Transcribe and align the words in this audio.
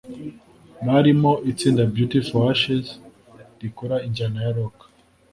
Barimo 0.85 1.31
itsinda 1.51 1.83
Beauty 1.93 2.19
for 2.27 2.43
Ashes 2.53 2.87
rikora 3.61 3.95
injyana 4.07 4.39
ya 4.45 4.51
Rock 4.57 4.77